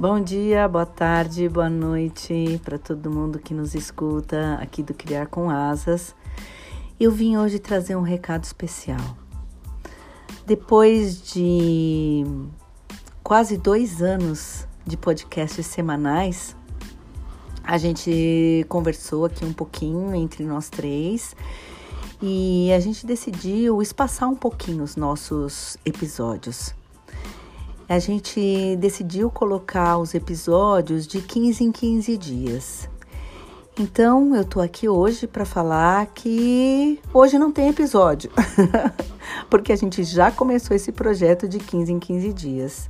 Bom 0.00 0.20
dia, 0.20 0.68
boa 0.68 0.86
tarde, 0.86 1.48
boa 1.48 1.68
noite 1.68 2.60
para 2.64 2.78
todo 2.78 3.10
mundo 3.10 3.40
que 3.40 3.52
nos 3.52 3.74
escuta 3.74 4.56
aqui 4.62 4.80
do 4.80 4.94
Criar 4.94 5.26
com 5.26 5.50
Asas. 5.50 6.14
Eu 7.00 7.10
vim 7.10 7.36
hoje 7.36 7.58
trazer 7.58 7.96
um 7.96 8.02
recado 8.02 8.44
especial. 8.44 9.00
Depois 10.46 11.20
de 11.20 12.24
quase 13.24 13.58
dois 13.58 14.00
anos 14.00 14.68
de 14.86 14.96
podcasts 14.96 15.66
semanais, 15.66 16.54
a 17.64 17.76
gente 17.76 18.64
conversou 18.68 19.24
aqui 19.24 19.44
um 19.44 19.52
pouquinho 19.52 20.14
entre 20.14 20.44
nós 20.44 20.68
três 20.68 21.34
e 22.22 22.70
a 22.72 22.78
gente 22.78 23.04
decidiu 23.04 23.82
espaçar 23.82 24.28
um 24.28 24.36
pouquinho 24.36 24.84
os 24.84 24.94
nossos 24.94 25.76
episódios 25.84 26.77
a 27.88 27.98
gente 27.98 28.76
decidiu 28.76 29.30
colocar 29.30 29.96
os 29.98 30.14
episódios 30.14 31.06
de 31.06 31.22
15 31.22 31.64
em 31.64 31.72
15 31.72 32.18
dias. 32.18 32.88
Então, 33.78 34.34
eu 34.34 34.44
tô 34.44 34.60
aqui 34.60 34.88
hoje 34.88 35.26
para 35.26 35.44
falar 35.44 36.06
que 36.06 37.00
hoje 37.14 37.38
não 37.38 37.52
tem 37.52 37.68
episódio, 37.68 38.30
porque 39.48 39.72
a 39.72 39.76
gente 39.76 40.02
já 40.02 40.30
começou 40.30 40.76
esse 40.76 40.90
projeto 40.92 41.48
de 41.48 41.58
15 41.58 41.92
em 41.92 41.98
15 41.98 42.32
dias. 42.32 42.88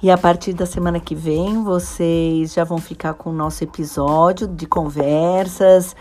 E 0.00 0.10
a 0.10 0.18
partir 0.18 0.52
da 0.52 0.64
semana 0.64 1.00
que 1.00 1.14
vem, 1.14 1.64
vocês 1.64 2.52
já 2.52 2.62
vão 2.62 2.78
ficar 2.78 3.14
com 3.14 3.30
o 3.30 3.32
nosso 3.32 3.64
episódio 3.64 4.46
de 4.46 4.66
conversas, 4.66 5.96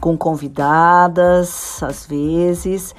com 0.00 0.16
convidadas, 0.16 1.82
às 1.82 2.06
vezes. 2.06 2.94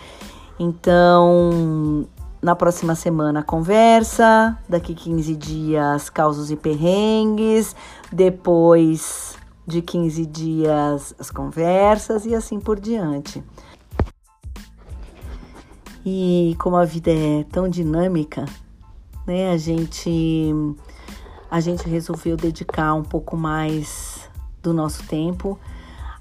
Então, 0.59 2.07
na 2.45 2.55
próxima 2.55 2.93
semana, 2.93 3.41
conversa. 3.41 4.55
Daqui 4.69 4.93
15 4.93 5.35
dias, 5.35 6.11
causos 6.11 6.51
e 6.51 6.55
perrengues. 6.55 7.75
Depois 8.11 9.35
de 9.65 9.81
15 9.81 10.27
dias, 10.27 11.15
as 11.17 11.31
conversas 11.31 12.23
e 12.23 12.35
assim 12.35 12.59
por 12.59 12.79
diante. 12.79 13.43
E 16.05 16.55
como 16.59 16.75
a 16.75 16.85
vida 16.85 17.09
é 17.09 17.43
tão 17.45 17.67
dinâmica, 17.67 18.45
né? 19.25 19.49
A 19.49 19.57
gente 19.57 20.53
a 21.49 21.59
gente 21.59 21.89
resolveu 21.89 22.37
dedicar 22.37 22.93
um 22.93 23.03
pouco 23.03 23.35
mais 23.35 24.29
do 24.61 24.71
nosso 24.71 25.01
tempo 25.07 25.59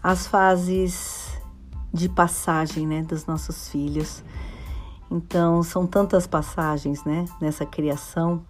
às 0.02 0.26
fases 0.26 1.38
de 1.92 2.08
passagem, 2.08 2.86
né, 2.86 3.02
dos 3.02 3.26
nossos 3.26 3.68
filhos. 3.68 4.24
Então, 5.14 5.62
são 5.62 5.86
tantas 5.86 6.26
passagens 6.26 7.04
né, 7.04 7.24
nessa 7.40 7.64
criação 7.64 8.44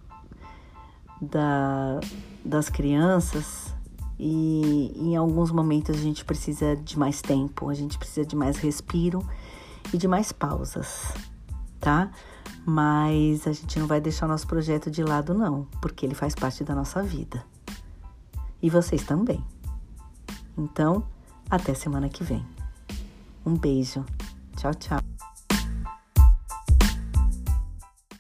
da, 1.20 2.00
das 2.42 2.70
crianças 2.70 3.74
e 4.18 4.90
em 4.96 5.14
alguns 5.14 5.50
momentos 5.50 5.94
a 5.94 6.00
gente 6.00 6.24
precisa 6.24 6.74
de 6.74 6.98
mais 6.98 7.20
tempo, 7.20 7.68
a 7.68 7.74
gente 7.74 7.98
precisa 7.98 8.26
de 8.26 8.34
mais 8.34 8.56
respiro 8.56 9.22
e 9.92 9.98
de 9.98 10.08
mais 10.08 10.32
pausas, 10.32 11.12
tá? 11.78 12.10
Mas 12.64 13.46
a 13.46 13.52
gente 13.52 13.78
não 13.78 13.86
vai 13.86 14.00
deixar 14.00 14.24
o 14.24 14.28
nosso 14.30 14.46
projeto 14.46 14.90
de 14.90 15.04
lado, 15.04 15.34
não, 15.34 15.66
porque 15.82 16.06
ele 16.06 16.14
faz 16.14 16.34
parte 16.34 16.64
da 16.64 16.74
nossa 16.74 17.02
vida. 17.02 17.44
E 18.62 18.70
vocês 18.70 19.04
também. 19.04 19.44
Então, 20.56 21.06
até 21.50 21.74
semana 21.74 22.08
que 22.08 22.24
vem. 22.24 22.42
Um 23.44 23.54
beijo. 23.54 24.02
Tchau, 24.56 24.72
tchau. 24.72 25.33